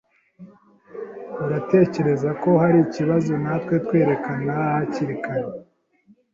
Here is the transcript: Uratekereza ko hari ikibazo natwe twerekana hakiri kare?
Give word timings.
Uratekereza 1.45 2.29
ko 2.41 2.49
hari 2.61 2.77
ikibazo 2.87 3.31
natwe 3.43 3.75
twerekana 3.85 4.51
hakiri 4.69 5.15
kare? 5.23 5.49